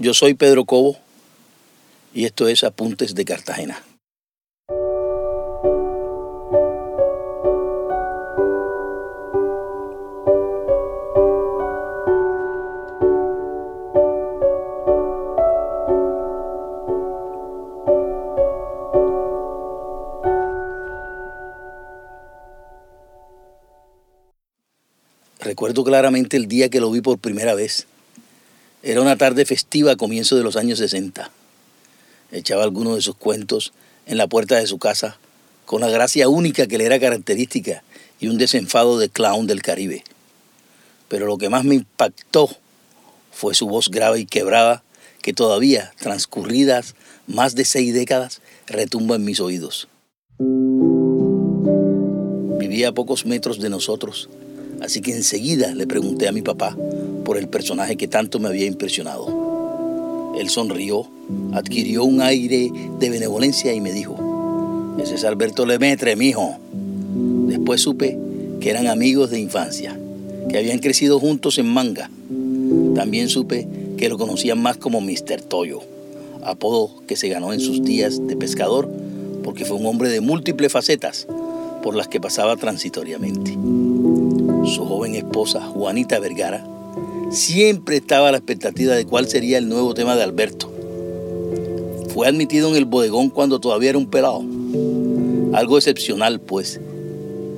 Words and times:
Yo 0.00 0.14
soy 0.14 0.32
Pedro 0.32 0.64
Cobo 0.64 0.96
y 2.14 2.24
esto 2.24 2.48
es 2.48 2.64
Apuntes 2.64 3.14
de 3.14 3.26
Cartagena. 3.26 3.84
Recuerdo 25.40 25.84
claramente 25.84 26.38
el 26.38 26.48
día 26.48 26.70
que 26.70 26.80
lo 26.80 26.90
vi 26.90 27.02
por 27.02 27.18
primera 27.18 27.54
vez. 27.54 27.86
Era 28.82 29.02
una 29.02 29.16
tarde 29.16 29.44
festiva 29.44 29.92
a 29.92 29.96
comienzos 29.96 30.38
de 30.38 30.44
los 30.44 30.56
años 30.56 30.78
60. 30.78 31.30
Echaba 32.32 32.62
algunos 32.62 32.96
de 32.96 33.02
sus 33.02 33.14
cuentos 33.14 33.74
en 34.06 34.16
la 34.16 34.26
puerta 34.26 34.56
de 34.56 34.66
su 34.66 34.78
casa 34.78 35.18
con 35.66 35.82
la 35.82 35.90
gracia 35.90 36.30
única 36.30 36.66
que 36.66 36.78
le 36.78 36.86
era 36.86 36.98
característica 36.98 37.84
y 38.20 38.28
un 38.28 38.38
desenfado 38.38 38.98
de 38.98 39.10
clown 39.10 39.46
del 39.46 39.60
Caribe. 39.60 40.02
Pero 41.08 41.26
lo 41.26 41.36
que 41.36 41.50
más 41.50 41.64
me 41.64 41.74
impactó 41.74 42.48
fue 43.30 43.54
su 43.54 43.68
voz 43.68 43.90
grave 43.90 44.20
y 44.20 44.26
quebrada 44.26 44.82
que 45.20 45.34
todavía, 45.34 45.92
transcurridas 45.98 46.94
más 47.26 47.54
de 47.54 47.66
seis 47.66 47.92
décadas, 47.92 48.40
retumba 48.66 49.16
en 49.16 49.24
mis 49.24 49.40
oídos. 49.40 49.88
Vivía 52.58 52.88
a 52.88 52.92
pocos 52.92 53.26
metros 53.26 53.60
de 53.60 53.68
nosotros 53.68 54.30
Así 54.80 55.00
que 55.00 55.14
enseguida 55.14 55.74
le 55.74 55.86
pregunté 55.86 56.26
a 56.26 56.32
mi 56.32 56.42
papá 56.42 56.76
por 57.24 57.36
el 57.36 57.48
personaje 57.48 57.96
que 57.96 58.08
tanto 58.08 58.38
me 58.38 58.48
había 58.48 58.66
impresionado. 58.66 60.34
Él 60.38 60.48
sonrió, 60.48 61.06
adquirió 61.52 62.04
un 62.04 62.22
aire 62.22 62.70
de 62.98 63.10
benevolencia 63.10 63.72
y 63.74 63.80
me 63.80 63.92
dijo, 63.92 64.16
ese 65.02 65.16
es 65.16 65.24
Alberto 65.24 65.66
Lemetre, 65.66 66.16
mijo. 66.16 66.56
Después 67.46 67.80
supe 67.80 68.18
que 68.60 68.70
eran 68.70 68.86
amigos 68.86 69.30
de 69.30 69.40
infancia, 69.40 69.98
que 70.48 70.58
habían 70.58 70.78
crecido 70.78 71.18
juntos 71.18 71.58
en 71.58 71.66
manga. 71.66 72.10
También 72.94 73.28
supe 73.28 73.68
que 73.96 74.08
lo 74.08 74.18
conocían 74.18 74.62
más 74.62 74.76
como 74.76 75.00
Mr. 75.00 75.42
Toyo, 75.42 75.80
apodo 76.42 77.02
que 77.06 77.16
se 77.16 77.28
ganó 77.28 77.52
en 77.52 77.60
sus 77.60 77.82
días 77.82 78.26
de 78.26 78.36
pescador 78.36 78.90
porque 79.42 79.64
fue 79.64 79.76
un 79.76 79.86
hombre 79.86 80.08
de 80.08 80.20
múltiples 80.20 80.72
facetas 80.72 81.26
por 81.82 81.94
las 81.96 82.08
que 82.08 82.20
pasaba 82.20 82.56
transitoriamente 82.56 83.56
su 84.64 84.84
joven 84.84 85.14
esposa, 85.14 85.60
Juanita 85.60 86.18
Vergara, 86.18 86.66
siempre 87.30 87.96
estaba 87.96 88.28
a 88.28 88.32
la 88.32 88.38
expectativa 88.38 88.94
de 88.94 89.06
cuál 89.06 89.28
sería 89.28 89.58
el 89.58 89.68
nuevo 89.68 89.94
tema 89.94 90.16
de 90.16 90.22
Alberto. 90.22 90.70
Fue 92.12 92.26
admitido 92.26 92.68
en 92.70 92.76
el 92.76 92.84
bodegón 92.84 93.30
cuando 93.30 93.60
todavía 93.60 93.90
era 93.90 93.98
un 93.98 94.10
pelado. 94.10 94.42
Algo 95.52 95.78
excepcional, 95.78 96.40
pues 96.40 96.80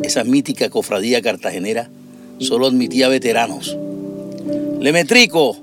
esa 0.02 0.24
mítica 0.24 0.68
cofradía 0.70 1.22
cartagenera 1.22 1.90
solo 2.38 2.66
admitía 2.66 3.08
veteranos. 3.08 3.76
Lemetrico, 4.80 5.56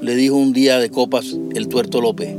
le 0.00 0.14
dijo 0.14 0.36
un 0.36 0.52
día 0.52 0.78
de 0.78 0.90
copas 0.90 1.36
el 1.54 1.68
tuerto 1.68 2.00
López, 2.00 2.34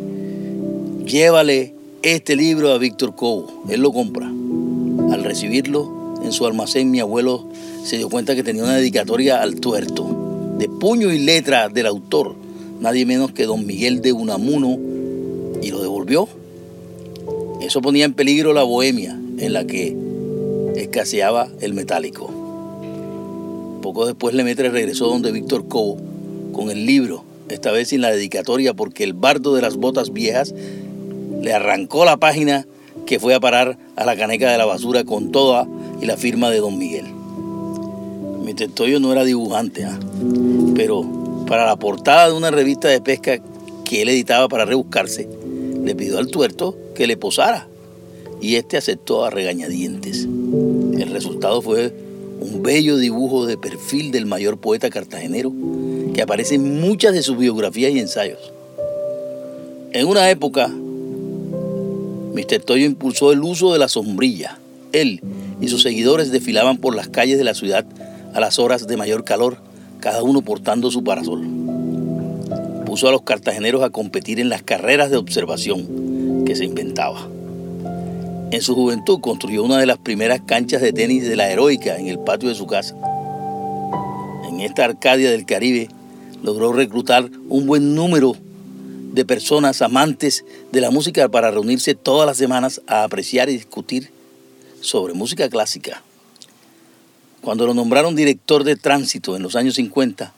llévale 1.06 1.74
este 2.02 2.36
libro 2.36 2.72
a 2.72 2.78
Víctor 2.78 3.16
Cobo, 3.16 3.64
él 3.70 3.82
lo 3.82 3.92
compra. 3.92 4.28
Al 4.28 5.24
recibirlo, 5.24 5.99
en 6.24 6.32
su 6.32 6.46
almacén 6.46 6.92
mi 6.92 7.00
abuelo 7.00 7.48
se 7.84 7.98
dio 7.98 8.10
cuenta 8.10 8.36
que 8.36 8.44
tenía 8.44 8.64
una 8.64 8.76
dedicatoria 8.76 9.42
al 9.42 9.60
tuerto, 9.60 10.56
de 10.58 10.68
puño 10.68 11.12
y 11.12 11.20
letra 11.20 11.70
del 11.70 11.88
autor, 11.88 12.36
nadie 12.80 13.06
menos 13.06 13.32
que 13.32 13.46
don 13.46 13.66
Miguel 13.66 14.02
de 14.02 14.14
Unamuno, 14.14 14.78
y 15.62 15.72
lo 15.72 15.82
devolvió. 15.82 16.28
Eso 17.62 17.82
ponía 17.82 18.06
en 18.06 18.14
peligro 18.14 18.54
la 18.54 18.64
bohemia 18.64 19.20
en 19.38 19.54
la 19.54 19.66
que 19.66 19.96
escaseaba 20.76 21.50
el 21.62 21.74
metálico. 21.74 22.30
Poco 23.82 24.06
después 24.06 24.34
Lemetre 24.36 24.70
regresó 24.70 25.08
donde 25.08 25.32
Víctor 25.32 25.68
Cobo 25.68 25.98
con 26.52 26.70
el 26.70 26.86
libro, 26.86 27.24
esta 27.50 27.72
vez 27.72 27.90
sin 27.90 28.02
la 28.02 28.12
dedicatoria 28.12 28.74
porque 28.74 29.04
el 29.04 29.14
bardo 29.14 29.56
de 29.56 29.62
las 29.62 29.78
botas 29.78 30.14
viejas 30.14 30.54
le 31.42 31.54
arrancó 31.54 32.06
la 32.06 32.18
página 32.18 32.66
que 33.06 33.20
fue 33.20 33.34
a 33.34 33.40
parar 33.40 33.78
a 33.96 34.06
la 34.06 34.16
caneca 34.16 34.52
de 34.52 34.58
la 34.58 34.66
basura 34.66 35.04
con 35.04 35.32
toda 35.32 35.68
y 36.02 36.06
la 36.06 36.18
firma 36.18 36.50
de 36.50 36.60
don 36.60 36.78
Miguel. 36.78 37.06
Mr. 38.44 38.70
Toyo 38.74 39.00
no 39.00 39.12
era 39.12 39.24
dibujante, 39.24 39.86
¿ah? 39.86 40.00
pero 40.76 41.06
para 41.48 41.66
la 41.66 41.76
portada 41.76 42.28
de 42.28 42.34
una 42.34 42.52
revista 42.52 42.88
de 42.88 43.02
pesca 43.02 43.40
que 43.86 44.02
él 44.02 44.10
editaba 44.10 44.48
para 44.48 44.66
rebuscarse, 44.66 45.28
le 45.84 45.96
pidió 45.96 46.18
al 46.18 46.28
tuerto 46.28 46.78
que 46.96 47.08
le 47.08 47.18
posara 47.18 47.68
y 48.42 48.56
este 48.56 48.78
aceptó 48.78 49.26
a 49.26 49.30
regañadientes. 49.30 50.24
El 50.24 51.10
resultado 51.12 51.62
fue 51.62 51.94
un 52.40 52.64
bello 52.64 52.98
dibujo 52.98 53.46
de 53.46 53.58
perfil 53.58 54.12
del 54.12 54.26
mayor 54.26 54.58
poeta 54.58 54.90
cartagenero 54.90 55.52
que 56.14 56.22
aparece 56.22 56.56
en 56.56 56.80
muchas 56.80 57.14
de 57.14 57.22
sus 57.22 57.38
biografías 57.38 57.92
y 57.92 58.00
ensayos. 58.00 58.54
En 59.92 60.08
una 60.08 60.30
época, 60.30 60.68
Mr. 60.68 62.60
Toyo 62.64 62.86
impulsó 62.86 63.32
el 63.32 63.42
uso 63.44 63.74
de 63.74 63.80
la 63.80 63.88
sombrilla. 63.88 64.60
Él 64.92 65.22
y 65.62 65.68
sus 65.68 65.84
seguidores 65.84 66.32
desfilaban 66.32 66.78
por 66.78 66.96
las 66.96 67.10
calles 67.10 67.38
de 67.38 67.44
la 67.44 67.54
ciudad 67.54 67.86
a 68.34 68.40
las 68.40 68.60
horas 68.60 68.88
de 68.88 68.98
mayor 68.98 69.24
calor, 69.24 69.58
cada 70.00 70.24
uno 70.24 70.42
portando 70.42 70.92
su 70.92 71.04
parasol. 71.04 71.46
Puso 72.86 73.08
a 73.08 73.12
los 73.12 73.22
cartageneros 73.24 73.84
a 73.84 73.90
competir 73.90 74.40
en 74.40 74.50
las 74.50 74.64
carreras 74.64 75.12
de 75.12 75.18
observación 75.18 76.44
que 76.46 76.56
se 76.56 76.66
inventaba. 76.66 77.28
En 78.52 78.62
su 78.62 78.74
juventud 78.74 79.20
construyó 79.20 79.64
una 79.64 79.78
de 79.78 79.86
las 79.86 80.00
primeras 80.00 80.42
canchas 80.42 80.82
de 80.82 80.92
tenis 80.92 81.28
de 81.28 81.36
la 81.36 81.52
heroica 81.52 81.98
en 81.98 82.08
el 82.08 82.20
patio 82.20 82.50
de 82.50 82.56
su 82.56 82.66
casa. 82.66 82.96
En 84.50 84.60
esta 84.62 84.86
Arcadia 84.86 85.30
del 85.30 85.46
Caribe 85.46 85.90
logró 86.42 86.74
reclutar 86.74 87.30
un 87.48 87.68
buen 87.68 87.94
número 87.94 88.36
de 89.14 89.26
personas 89.26 89.82
amantes 89.82 90.46
de 90.72 90.82
la 90.82 90.90
música 90.90 91.30
para 91.30 91.52
reunirse 91.52 91.94
todas 91.94 92.26
las 92.26 92.38
semanas 92.38 92.82
a 92.88 93.04
apreciar 93.04 93.50
y 93.50 93.54
discutir 93.54 94.10
sobre 94.82 95.14
música 95.14 95.50
clásica. 95.50 96.04
Cuando 97.42 97.66
lo 97.66 97.74
nombraron 97.74 98.16
director 98.16 98.64
de 98.64 98.76
tránsito 98.76 99.36
en 99.36 99.44
los 99.44 99.56
años 99.56 99.76
50, 99.76 100.34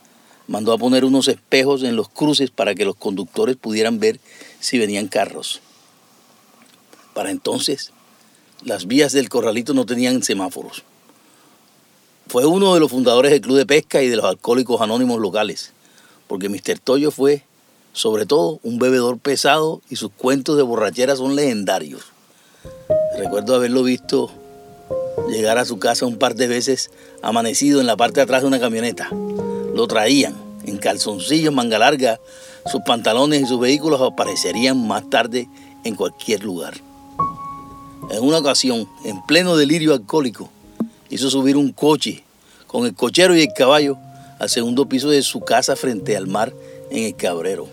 mandó 0.46 0.72
a 0.72 0.78
poner 0.78 1.04
unos 1.04 1.28
espejos 1.28 1.82
en 1.82 1.96
los 1.96 2.08
cruces 2.08 2.50
para 2.50 2.74
que 2.74 2.84
los 2.84 2.96
conductores 2.96 3.56
pudieran 3.56 3.98
ver 3.98 4.20
si 4.60 4.78
venían 4.78 5.08
carros. 5.08 5.60
Para 7.14 7.30
entonces, 7.30 7.92
las 8.64 8.86
vías 8.86 9.12
del 9.12 9.28
corralito 9.28 9.74
no 9.74 9.86
tenían 9.86 10.22
semáforos. 10.22 10.84
Fue 12.28 12.46
uno 12.46 12.74
de 12.74 12.80
los 12.80 12.90
fundadores 12.90 13.32
del 13.32 13.40
Club 13.40 13.58
de 13.58 13.66
Pesca 13.66 14.02
y 14.02 14.08
de 14.08 14.16
los 14.16 14.24
Alcohólicos 14.24 14.80
Anónimos 14.80 15.20
locales, 15.20 15.72
porque 16.28 16.48
Mr. 16.48 16.78
Toyo 16.78 17.10
fue, 17.10 17.44
sobre 17.92 18.24
todo, 18.24 18.60
un 18.62 18.78
bebedor 18.78 19.18
pesado 19.18 19.82
y 19.90 19.96
sus 19.96 20.12
cuentos 20.12 20.56
de 20.56 20.62
borrachera 20.62 21.16
son 21.16 21.36
legendarios. 21.36 22.04
Recuerdo 23.16 23.54
haberlo 23.54 23.82
visto 23.82 24.30
llegar 25.28 25.58
a 25.58 25.64
su 25.64 25.78
casa 25.78 26.06
un 26.06 26.18
par 26.18 26.34
de 26.34 26.46
veces 26.46 26.90
amanecido 27.22 27.80
en 27.80 27.86
la 27.86 27.96
parte 27.96 28.16
de 28.16 28.22
atrás 28.22 28.42
de 28.42 28.48
una 28.48 28.60
camioneta. 28.60 29.08
Lo 29.74 29.86
traían 29.86 30.34
en 30.64 30.78
calzoncillos, 30.78 31.52
manga 31.52 31.78
larga, 31.78 32.20
sus 32.70 32.82
pantalones 32.82 33.42
y 33.42 33.46
sus 33.46 33.60
vehículos 33.60 34.00
aparecerían 34.00 34.86
más 34.86 35.08
tarde 35.10 35.48
en 35.84 35.94
cualquier 35.94 36.44
lugar. 36.44 36.74
En 38.10 38.22
una 38.22 38.38
ocasión, 38.38 38.88
en 39.04 39.22
pleno 39.22 39.56
delirio 39.56 39.92
alcohólico, 39.92 40.50
hizo 41.10 41.30
subir 41.30 41.56
un 41.56 41.72
coche 41.72 42.24
con 42.66 42.86
el 42.86 42.94
cochero 42.94 43.36
y 43.36 43.42
el 43.42 43.52
caballo 43.52 43.96
al 44.38 44.48
segundo 44.48 44.88
piso 44.88 45.08
de 45.08 45.22
su 45.22 45.40
casa 45.40 45.76
frente 45.76 46.16
al 46.16 46.26
mar 46.26 46.52
en 46.90 47.04
el 47.04 47.16
Cabrero. 47.16 47.68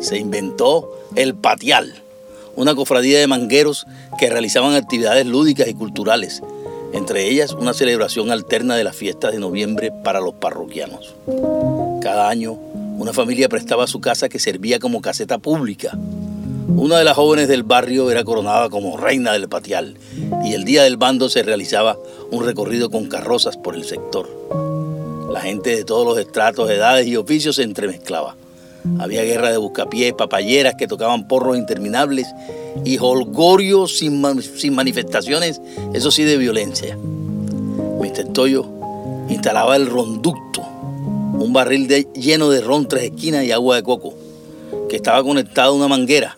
Se 0.00 0.18
inventó 0.18 0.98
el 1.14 1.34
patial 1.34 2.02
una 2.56 2.74
cofradía 2.74 3.18
de 3.18 3.26
mangueros 3.26 3.86
que 4.18 4.30
realizaban 4.30 4.74
actividades 4.74 5.26
lúdicas 5.26 5.68
y 5.68 5.74
culturales, 5.74 6.42
entre 6.92 7.28
ellas 7.28 7.52
una 7.52 7.72
celebración 7.72 8.30
alterna 8.30 8.76
de 8.76 8.84
las 8.84 8.96
fiestas 8.96 9.32
de 9.32 9.38
noviembre 9.38 9.92
para 10.04 10.20
los 10.20 10.34
parroquianos. 10.34 11.14
Cada 12.02 12.28
año, 12.28 12.58
una 12.98 13.12
familia 13.12 13.48
prestaba 13.48 13.86
su 13.86 14.00
casa 14.00 14.28
que 14.28 14.38
servía 14.38 14.78
como 14.78 15.00
caseta 15.00 15.38
pública. 15.38 15.96
Una 16.68 16.98
de 16.98 17.04
las 17.04 17.16
jóvenes 17.16 17.48
del 17.48 17.62
barrio 17.62 18.10
era 18.10 18.24
coronada 18.24 18.68
como 18.68 18.96
reina 18.96 19.32
del 19.32 19.48
patial 19.48 19.96
y 20.44 20.54
el 20.54 20.64
día 20.64 20.84
del 20.84 20.96
bando 20.96 21.28
se 21.28 21.42
realizaba 21.42 21.98
un 22.30 22.44
recorrido 22.44 22.90
con 22.90 23.08
carrozas 23.08 23.56
por 23.56 23.74
el 23.74 23.84
sector. 23.84 24.28
La 25.32 25.40
gente 25.40 25.70
de 25.70 25.84
todos 25.84 26.04
los 26.04 26.18
estratos, 26.18 26.70
edades 26.70 27.06
y 27.06 27.16
oficios 27.16 27.56
se 27.56 27.62
entremezclaba. 27.62 28.36
Había 28.98 29.22
guerra 29.24 29.50
de 29.50 29.58
buscapiés, 29.58 30.12
papayeras 30.14 30.74
que 30.74 30.86
tocaban 30.86 31.28
porros 31.28 31.56
interminables 31.56 32.26
y 32.84 32.98
holgorio 32.98 33.86
sin, 33.86 34.20
manifestaciones, 34.20 35.60
eso 35.92 36.10
sí, 36.10 36.24
de 36.24 36.36
violencia. 36.36 36.96
Mr. 36.96 38.32
Toyo 38.32 38.66
instalaba 39.28 39.76
el 39.76 39.86
ronducto, 39.86 40.62
un 40.62 41.52
barril 41.52 41.88
lleno 42.14 42.50
de 42.50 42.60
ron 42.60 42.88
tres 42.88 43.04
esquinas 43.04 43.44
y 43.44 43.52
agua 43.52 43.76
de 43.76 43.82
coco, 43.82 44.14
que 44.88 44.96
estaba 44.96 45.22
conectado 45.22 45.72
a 45.72 45.76
una 45.76 45.88
manguera. 45.88 46.36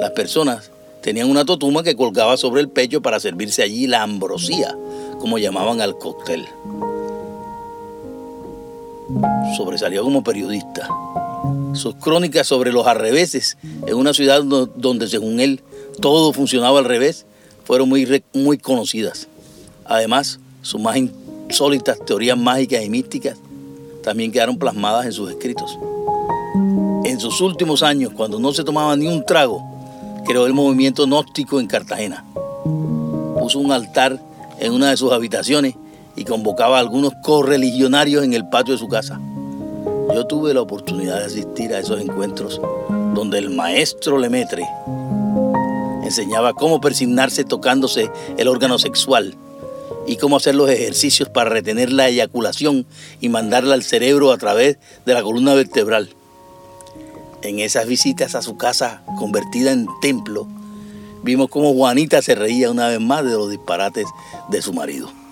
Las 0.00 0.10
personas 0.10 0.70
tenían 1.02 1.30
una 1.30 1.44
totuma 1.44 1.82
que 1.82 1.96
colgaba 1.96 2.36
sobre 2.36 2.60
el 2.60 2.68
pecho 2.68 3.02
para 3.02 3.20
servirse 3.20 3.62
allí 3.62 3.86
la 3.86 4.02
ambrosía, 4.02 4.76
como 5.20 5.38
llamaban 5.38 5.80
al 5.80 5.98
cóctel. 5.98 6.46
Sobresalió 9.56 10.02
como 10.02 10.24
periodista. 10.24 10.88
Sus 11.74 11.96
crónicas 11.96 12.46
sobre 12.46 12.72
los 12.72 12.86
arreveses 12.86 13.58
en 13.86 13.94
una 13.94 14.14
ciudad 14.14 14.42
donde 14.42 15.08
según 15.08 15.40
él 15.40 15.60
todo 16.00 16.32
funcionaba 16.32 16.78
al 16.78 16.84
revés 16.84 17.26
fueron 17.64 17.88
muy, 17.88 18.22
muy 18.32 18.58
conocidas. 18.58 19.28
Además, 19.84 20.38
sus 20.62 20.80
más 20.80 20.96
insólitas 20.96 21.98
teorías 22.04 22.38
mágicas 22.38 22.84
y 22.84 22.90
místicas 22.90 23.38
también 24.02 24.32
quedaron 24.32 24.58
plasmadas 24.58 25.06
en 25.06 25.12
sus 25.12 25.30
escritos. 25.30 25.78
En 27.04 27.20
sus 27.20 27.40
últimos 27.40 27.82
años, 27.82 28.12
cuando 28.14 28.38
no 28.38 28.52
se 28.52 28.64
tomaba 28.64 28.96
ni 28.96 29.06
un 29.06 29.24
trago, 29.24 29.62
creó 30.26 30.46
el 30.46 30.54
movimiento 30.54 31.06
gnóstico 31.06 31.60
en 31.60 31.66
Cartagena. 31.66 32.24
Puso 33.38 33.58
un 33.58 33.72
altar 33.72 34.20
en 34.58 34.72
una 34.72 34.90
de 34.90 34.96
sus 34.96 35.12
habitaciones 35.12 35.74
y 36.16 36.24
convocaba 36.24 36.76
a 36.76 36.80
algunos 36.80 37.12
correligionarios 37.22 38.24
en 38.24 38.34
el 38.34 38.48
patio 38.48 38.74
de 38.74 38.78
su 38.78 38.88
casa. 38.88 39.20
Yo 40.14 40.24
tuve 40.28 40.54
la 40.54 40.60
oportunidad 40.60 41.18
de 41.18 41.24
asistir 41.24 41.74
a 41.74 41.80
esos 41.80 42.00
encuentros 42.00 42.60
donde 43.14 43.38
el 43.38 43.50
maestro 43.50 44.16
Lemetre 44.16 44.64
enseñaba 46.04 46.52
cómo 46.52 46.80
persignarse 46.80 47.42
tocándose 47.42 48.08
el 48.36 48.46
órgano 48.46 48.78
sexual 48.78 49.34
y 50.06 50.16
cómo 50.16 50.36
hacer 50.36 50.54
los 50.54 50.70
ejercicios 50.70 51.28
para 51.28 51.50
retener 51.50 51.90
la 51.90 52.08
eyaculación 52.08 52.86
y 53.20 53.28
mandarla 53.28 53.74
al 53.74 53.82
cerebro 53.82 54.30
a 54.30 54.38
través 54.38 54.78
de 55.04 55.14
la 55.14 55.22
columna 55.24 55.52
vertebral. 55.54 56.10
En 57.42 57.58
esas 57.58 57.88
visitas 57.88 58.36
a 58.36 58.42
su 58.42 58.56
casa 58.56 59.02
convertida 59.18 59.72
en 59.72 59.88
templo, 60.00 60.46
vimos 61.24 61.48
cómo 61.48 61.74
Juanita 61.74 62.22
se 62.22 62.36
reía 62.36 62.70
una 62.70 62.86
vez 62.86 63.00
más 63.00 63.24
de 63.24 63.32
los 63.32 63.50
disparates 63.50 64.06
de 64.48 64.62
su 64.62 64.72
marido. 64.72 65.23